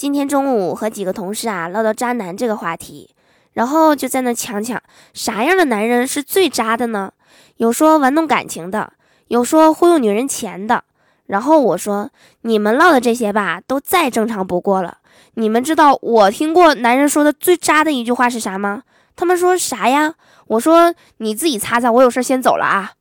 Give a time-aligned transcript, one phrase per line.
[0.00, 3.10] 今天中午和几个同事啊唠到渣男这个话题，
[3.52, 7.12] 然后就在那抢抢啥样的男人是最渣的呢？
[7.58, 8.94] 有说玩弄感情的，
[9.28, 10.84] 有说忽悠女人钱的。
[11.26, 12.08] 然后我说
[12.40, 14.96] 你们唠的这些吧，都再正常不过了。
[15.34, 18.84] 你们知道我听过男人说的最渣的一句话是啥吗？
[19.16, 20.14] 他们说啥呀？
[20.46, 22.92] 我说你自己擦擦，我有事先走了啊。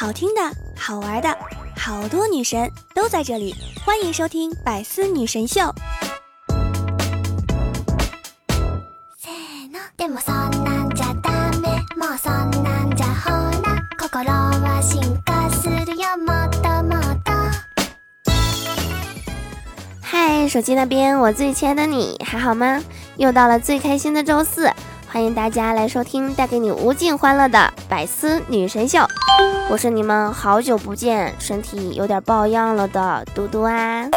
[0.00, 0.40] 好听的，
[0.78, 1.28] 好玩的，
[1.76, 3.54] 好多女神都在这里，
[3.84, 5.60] 欢迎收听百思女神秀。
[20.00, 22.82] 嗨，手机那边，我最亲爱的你还好吗？
[23.18, 24.72] 又到了最开心的周四，
[25.12, 29.00] 欢迎大家来收听带给你无尽欢乐的百思女神秀。
[29.68, 34.08] 我是你们好久不见，身体有点抱恙了的嘟嘟啊。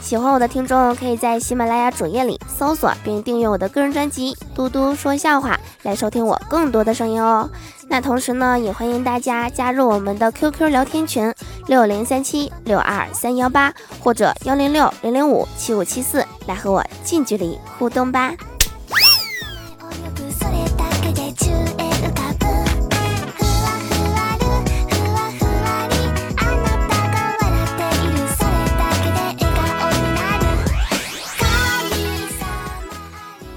[0.00, 7.48] 喜欢我的听众可以在喜马拉雅主页里搜索并订阅我的个人专辑《嘟嘟说笑话》，来收听我更多的声音哦。
[7.88, 11.32] 那同时呢，也欢迎大家加入我们的 QQ 聊天群
[11.66, 18.34] 六零三七六二三幺八或者幺零六零零五七五七四，来和我近距离互动吧。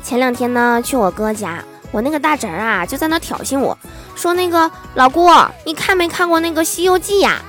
[0.08, 3.78] 前两天呢，去我哥家，我那个大侄儿啊，就在那挑衅我，
[4.16, 5.30] 说那个老姑，
[5.66, 7.42] 你看没看过那个《西游记》呀？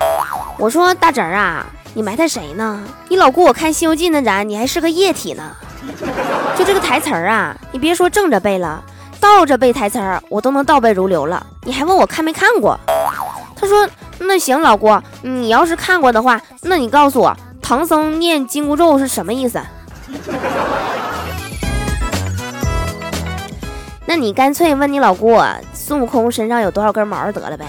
[0.58, 1.64] 我说大侄儿啊，
[1.94, 2.82] 你埋汰谁呢？
[3.08, 5.52] 你老姑我看《西游记》那咱，你还是个液体呢。
[6.56, 8.82] 就这个台词儿啊，你别说正着背了，
[9.20, 11.46] 倒着背台词儿我都能倒背如流了。
[11.62, 12.76] 你还问我看没看过？
[13.54, 19.62] 他说那行，老姑，你要是看过的话，那你告诉我，唐僧念紧箍咒是什么意思？
[24.08, 25.38] 那你干脆问你老姑，
[25.74, 27.66] 孙悟空身上有多少根毛得了呗？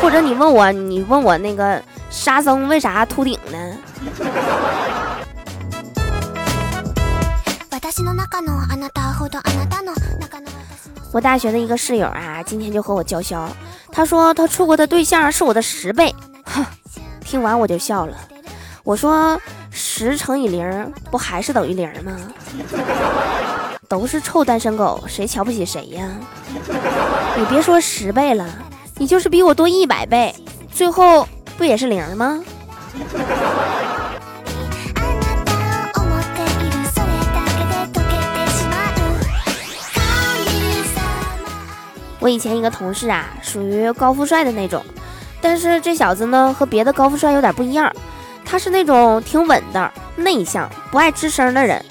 [0.00, 3.76] 或者你问我，你问我那个沙僧为啥秃顶呢？
[11.12, 13.48] 我大学的一个室友啊，今天就和我叫嚣，
[13.90, 16.14] 他说他处过的对象是我的十倍。
[16.44, 16.64] 哼，
[17.24, 18.16] 听完我就笑了，
[18.84, 19.36] 我说
[19.72, 22.12] 十乘以零不还是等于零吗？
[23.92, 26.08] 都是臭单身狗，谁瞧不起谁呀？
[27.36, 28.48] 你别说十倍了，
[28.96, 30.34] 你就是比我多一百倍，
[30.72, 32.42] 最后不也是零吗？
[42.18, 44.82] 我以前一个同事啊，属于高富帅的那种，
[45.42, 47.94] 但是这小子呢和别的高富帅有点不一样，
[48.42, 51.84] 他是那种挺稳的、内向、不爱吱声的人。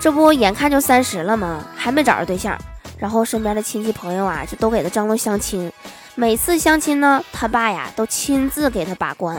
[0.00, 1.62] 这不眼看就三十了吗？
[1.76, 2.56] 还没找着对象，
[2.98, 5.70] 然后身边的亲戚朋友啊，就都给他张罗相亲。
[6.14, 9.36] 每次相亲呢，他爸呀都亲自给他把关。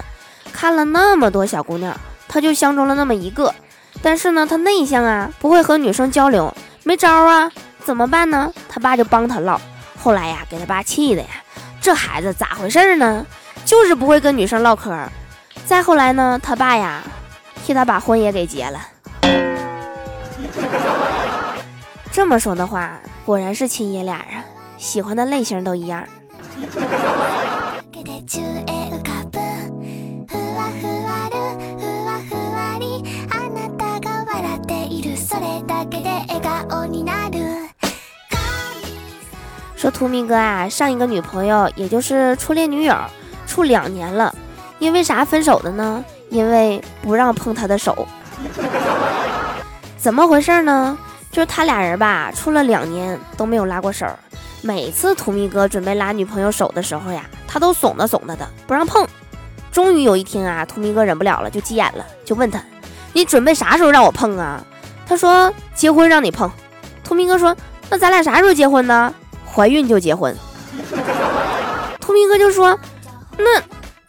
[0.53, 3.53] 看了那么多小姑娘，他就相中了那么一个。
[4.03, 7.51] 但是呢，他内向啊，不会和女生交流，没招啊，
[7.83, 8.53] 怎么办呢？
[8.69, 9.59] 他爸就帮他唠。
[9.99, 11.29] 后来呀，给他爸气的呀，
[11.81, 13.25] 这孩子咋回事呢？
[13.65, 14.95] 就是不会跟女生唠嗑。
[15.65, 17.01] 再后来呢，他爸呀，
[17.65, 18.79] 替他把婚也给结了。
[22.11, 24.43] 这么说的话，果然是亲爷俩啊，
[24.77, 26.03] 喜欢的类型都一样。
[39.75, 42.95] 说图明哥啊，上一个女朋友也就是初恋女友，
[43.47, 44.35] 处两年了，
[44.77, 46.05] 因为啥分手的呢？
[46.29, 48.07] 因为不让碰他的手。
[50.01, 50.97] 怎么回事呢？
[51.31, 54.07] 就是他俩人吧，处了两年都没有拉过手。
[54.63, 59.07] 每次图米哥准备拉女朋友手的时候呀，他都怂的怂的的，不让碰。
[59.71, 62.59] 终于有一天啊，图米哥忍不了了，就急眼了，就问他
[63.13, 64.65] ：“你准备啥时候让我碰啊？”
[65.07, 66.51] 他说：“结婚让你碰。”
[67.05, 67.55] 图米哥说
[67.89, 69.13] ：“那咱俩啥时候结婚呢？
[69.45, 70.35] 怀孕就结婚。”
[72.01, 72.77] 图米哥就说
[73.37, 73.59] ：“那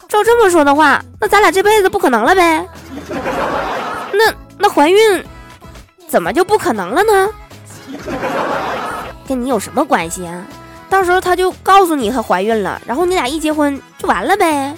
[0.07, 2.67] 照这么说的话，那咱俩这辈子不可能了呗？
[4.11, 5.23] 那那怀孕？”
[6.13, 7.27] 怎么就不可能了呢？
[9.27, 10.45] 跟你有什么关系啊？
[10.87, 14.75] 到时候他就告诉你她怀孕了，然后你俩一结婚就完了呗。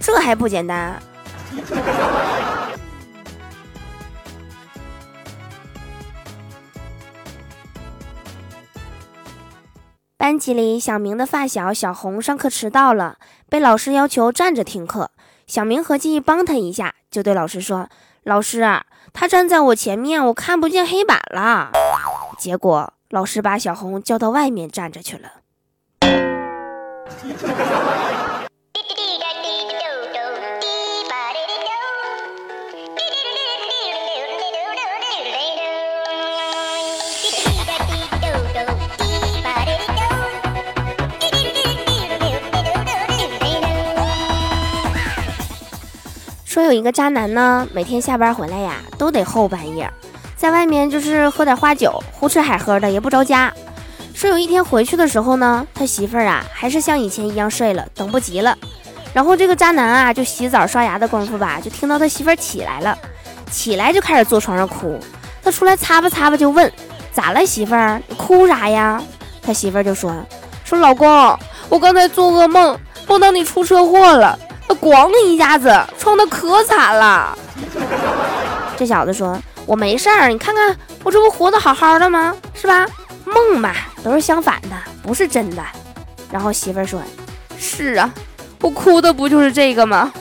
[0.00, 1.02] 这还不简单？
[10.16, 13.18] 班级里，小明的发小小红上课迟到了，
[13.50, 15.10] 被老师要求站着听课。
[15.46, 17.90] 小明合计帮他一下，就对老师说
[18.28, 18.62] ：“老师，
[19.14, 21.70] 他站在我前面，我看不见黑板了。”
[22.38, 25.40] 结果老师把小红叫到外面站着去了。
[46.58, 49.88] 说有一个渣男呢，每天下班回来呀，都得后半夜，
[50.36, 53.52] 在外面就是喝点花酒，胡吃海喝的，也不着家。
[54.12, 58.58] 说有一天回去的时候呢，他媳妇儿啊，还是像以前一样睡了，等不及了。
[59.14, 62.98] 然后这个渣男啊，就洗澡刷牙的功夫吧，就听到他媳妇儿起来了，
[63.48, 64.98] 起来就开始坐床上哭。
[65.44, 66.68] 他出来擦吧擦吧，就问
[67.12, 69.00] 咋了，媳妇儿，你哭啥呀？
[69.40, 70.12] 他媳妇儿就说
[70.64, 71.08] 说老公，
[71.68, 72.76] 我刚才做噩梦，
[73.06, 74.36] 梦到你出车祸了。
[74.68, 77.36] 他咣的一下子，撞的可惨了。
[78.76, 82.36] 这小子说：“我没事儿，你看看我这不活得好好的吗？
[82.52, 82.86] 是吧？
[83.24, 83.72] 梦嘛，
[84.04, 85.62] 都是相反的，不是真的。”
[86.30, 87.00] 然后媳妇儿说
[87.58, 88.12] ：“是啊，
[88.60, 90.12] 我哭的不就是这个吗？”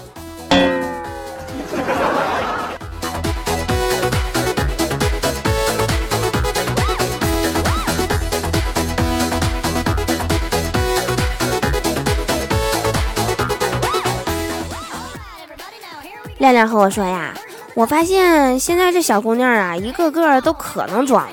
[16.37, 17.33] 亮亮和我说呀，
[17.73, 21.27] 我发现现在这小姑娘啊，一个个都可能装，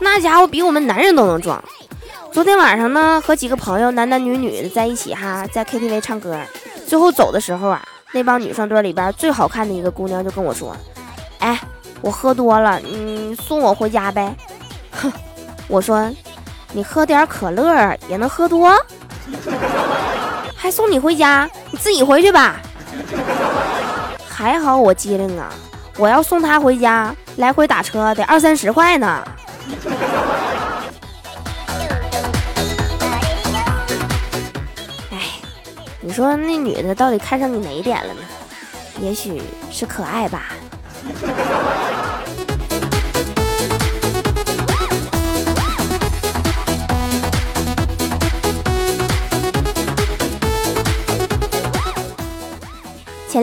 [0.00, 1.62] 那家伙比我们男人都能装。
[2.32, 6.38] 昨天晚上呢，和几个朋友男男女女的在一起哈，在 KTV 唱歌，
[6.86, 7.82] 最后走的时候啊，
[8.12, 10.74] 那帮女生堆里边最好看的一个姑娘就跟我说
[11.40, 11.60] ：“哎，
[12.00, 14.34] 我喝多了，你送我回家呗。”
[14.92, 15.12] 哼，
[15.68, 16.10] 我说
[16.72, 18.74] ：“你喝点可乐也能喝多？
[20.56, 21.46] 还送你回家？
[21.70, 22.58] 你自己回去吧。”
[24.42, 25.52] 还好我机灵啊！
[25.96, 29.24] 我要送他回家，来回打车得二三十块呢。
[35.12, 35.38] 哎，
[36.00, 38.20] 你说那女的到底看上你哪一点了呢？
[39.00, 39.40] 也许
[39.70, 40.46] 是可爱吧。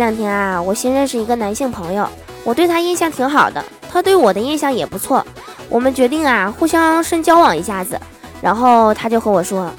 [0.10, 2.10] 两天啊，我新认识一个男性朋友，
[2.44, 5.24] 我对他印象挺好的，他对我的印象也不错。
[5.70, 8.00] 我们决定啊，互相深交往一下子。
[8.42, 9.72] 然后他就和我说：“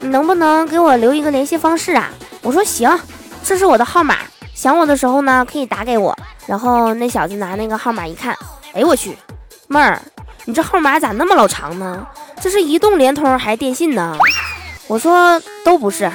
[0.00, 2.10] 你能不能给我留一个联系方式啊？”
[2.44, 3.00] 我说：“行，
[3.42, 4.16] 这是我的号码，
[4.52, 6.14] 想我的时候呢可以打给我。”
[6.46, 8.36] 然后那小子拿那个号码一看，
[8.74, 9.16] 哎我去，
[9.68, 9.98] 妹儿，
[10.44, 12.06] 你这号码咋那么老长呢？
[12.42, 14.18] 这是移动、联通还是电信呢？
[14.86, 16.12] 我说都不是，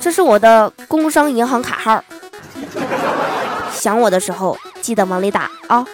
[0.00, 2.02] 这是我的工商银行卡号。
[3.82, 5.84] 想我的时候，记得往里打啊！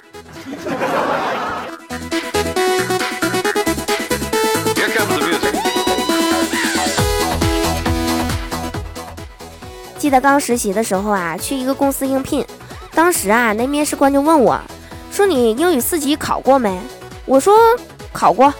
[9.96, 12.44] 记得刚实习的时候啊，去一个公司应聘，
[12.92, 14.60] 当时啊，那面试官就问我，
[15.10, 16.78] 说你英语四级考过没？
[17.24, 17.56] 我说
[18.12, 18.52] 考过。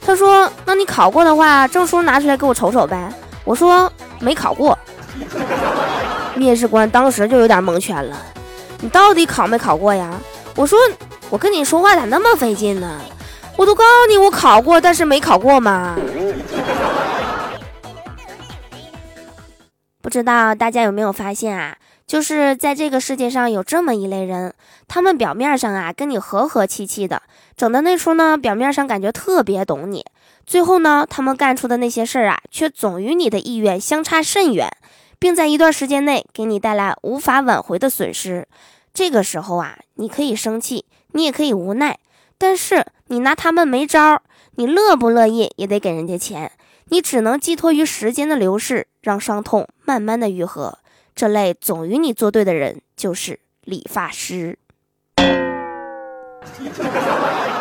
[0.00, 3.12] 他说，那你考过的话，证书拿出来给我瞅瞅呗。
[3.44, 4.78] 我说没考过。
[6.34, 8.16] 面试官当时就有点蒙圈了，
[8.80, 10.18] 你到底考没考过呀？
[10.56, 10.78] 我说
[11.28, 13.00] 我跟你说话咋那么费劲呢？
[13.56, 15.96] 我都告诉你我考过，但是没考过吗？
[20.00, 21.76] 不知道大家有没有发现啊？
[22.06, 24.54] 就是在这个世界上有这么一类人，
[24.88, 27.22] 他们表面上啊跟你和和气气的，
[27.56, 30.04] 整的那出呢，表面上感觉特别懂你，
[30.44, 34.68] 最后呢，他们干出的那些事儿啊，却总与你的意愿相差甚远。
[35.20, 38.48] 并在一段时间内给你带来无法挽回的损失。
[38.92, 42.00] 这个时候啊，你可以生气，你也可以无奈，
[42.36, 44.22] 但是你拿他们没招儿。
[44.56, 46.50] 你乐不乐意也得给人家钱，
[46.86, 50.78] 你只能寄托于时间的流逝，让伤痛慢慢的愈合。
[51.14, 54.58] 这类总与你作对的人，就是理发师。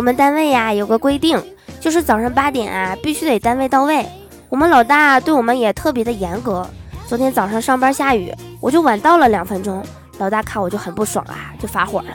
[0.00, 1.38] 我们单位呀有个规定，
[1.78, 4.02] 就是早上八点啊必须得单位到位。
[4.48, 6.66] 我们老大对我们也特别的严格。
[7.06, 9.84] 昨天早上上班下雨，我就晚到了两分钟。
[10.16, 12.06] 老大看我就很不爽啊，就发火了。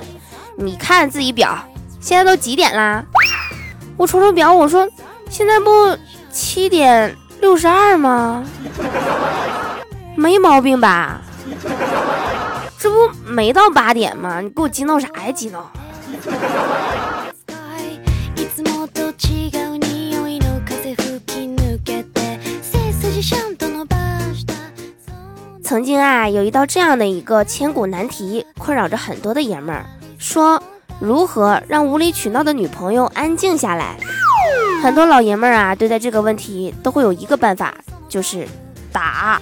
[0.58, 1.56] 你看自己表，
[2.02, 3.04] 现在都几点啦？
[3.98, 4.90] 我瞅瞅表，我说
[5.30, 5.96] 现在不
[6.32, 8.44] 七点六十二吗？
[10.16, 11.22] 没毛病吧？
[12.80, 12.96] 这不
[13.28, 14.42] 没到八点吗？
[14.42, 15.32] 你给我激闹啥呀？
[15.32, 15.72] 激闹！
[25.66, 29.84] 曾经啊，有一道这样的一个千古难题，困扰着很多的爷们儿，
[30.20, 30.62] 说
[31.00, 33.96] 如何让无理取闹的女朋友安静下来。
[34.84, 37.74] 很多老爷们儿啊，对待这个问题都会有一个办法，
[38.08, 38.48] 就是
[38.92, 39.42] 打。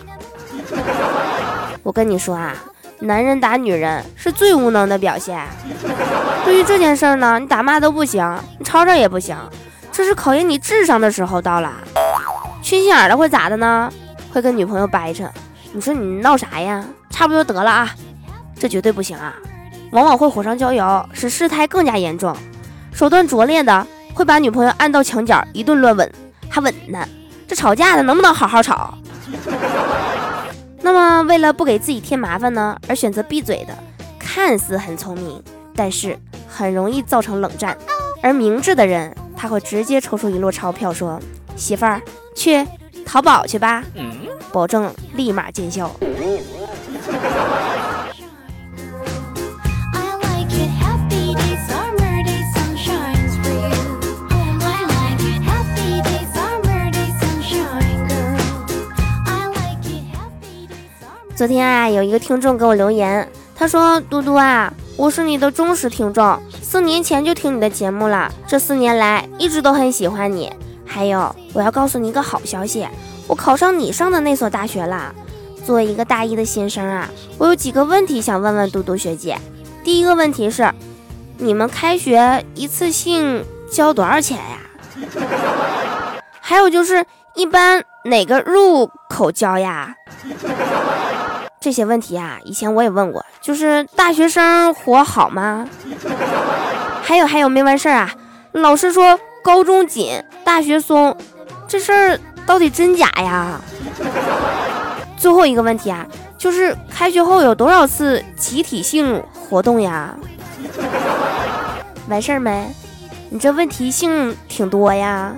[1.84, 2.56] 我跟你说啊，
[3.00, 5.46] 男人打女人是最无能的表现。
[6.46, 8.26] 对于这件事儿呢，你打骂都不行，
[8.58, 9.36] 你吵吵也不行，
[9.92, 11.74] 这是考验你智商的时候到了。
[12.62, 13.92] 缺心眼的会咋的呢？
[14.32, 15.30] 会跟女朋友掰扯。
[15.74, 16.86] 你说你闹啥呀？
[17.10, 17.90] 差不多得了啊，
[18.58, 19.34] 这绝对不行啊！
[19.92, 22.36] 往往会火上浇油，使事态更加严重。
[22.94, 26.12] 手段拙劣的会把女朋友按到墙角一顿乱吻，
[26.48, 27.08] 还吻呢。
[27.48, 28.94] 这吵架的能不能好好吵？
[30.82, 33.74] 那么为了不给自己添麻烦呢，而选择闭嘴的，
[34.20, 35.44] 看似很聪明，
[35.76, 37.76] 但是很容易造成冷战。
[38.22, 41.20] 而明智的人，他会直接抽出一摞钞票说
[41.56, 42.02] ：“媳妇儿，
[42.36, 42.66] 去
[43.06, 43.84] 淘宝去吧。”
[44.54, 45.90] 保证立马见效。
[61.36, 70.54] 昨天啊，有一个听众给我留言，他说：“嘟嘟啊，我是你的忠实听众，四年前就听你的节目了，这四年来一直都很喜欢你。
[70.86, 72.88] 还有，我要告诉你一个好消息。”
[73.28, 75.14] 我考上你上的那所大学啦！
[75.66, 79.38] 作为一个大一的新生啊，我有几个问题想问问嘟嘟学姐。
[79.82, 80.70] 第一个问题是，
[81.38, 84.60] 你们开学一次性交多少钱呀？
[86.42, 89.96] 还有就是，一般哪个入口交呀？
[91.62, 95.66] 这些问题啊，以前我也问过，就是大学生活好吗？
[97.02, 98.14] 还有还有没完事儿啊？
[98.52, 101.16] 老师说高中紧，大学松，
[101.70, 102.20] 这事儿。
[102.46, 103.60] 到底真假呀？
[105.18, 106.06] 最后一个问题啊，
[106.38, 110.14] 就是开学后有多少次集体性活动呀？
[112.10, 112.68] 完事儿没？
[113.30, 115.34] 你这问题性挺多呀。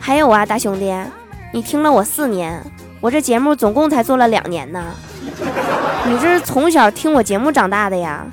[0.00, 0.92] 还有啊，大兄弟，
[1.52, 2.60] 你听了我四年，
[3.00, 4.84] 我这节目总共才做了两年呢。
[6.04, 8.26] 你这是从小听我节目长大的呀？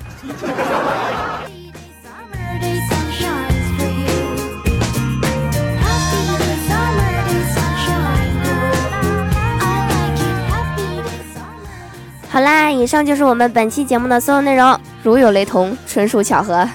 [12.36, 16.68] 好啦，以上就是我们本期节目的所有内容，如有雷同，纯属巧合。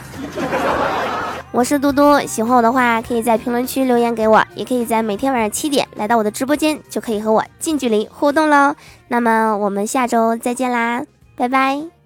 [1.54, 8.74] 我是嘟嘟，喜欢我的话，可以在评论区留言给我，也可以在每天晚上七点来到我的直播间，就可以和我近距离互动喽。
[9.10, 11.04] 那么我们下周再见啦，
[11.36, 12.01] 拜拜。